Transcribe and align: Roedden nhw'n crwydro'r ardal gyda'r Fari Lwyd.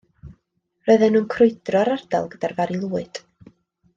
Roedden 0.89 1.11
nhw'n 1.15 1.27
crwydro'r 1.33 1.91
ardal 1.97 2.27
gyda'r 2.33 2.57
Fari 2.61 2.79
Lwyd. 2.87 3.23